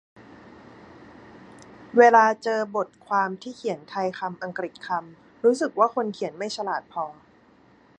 [1.97, 7.05] เวลาเจอบทความที่เขียนไทยคำอังกฤษคำ รู้สึกว่าคนเขียนฉลาดไม่พอ